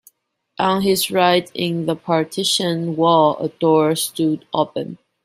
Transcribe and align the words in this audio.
On 0.57 0.81
his 0.81 1.11
right 1.11 1.47
in 1.53 1.85
the 1.85 1.95
partition 1.95 2.95
wall 2.95 3.37
a 3.37 3.49
door 3.49 3.95
stood 3.95 4.47
open. 4.51 4.97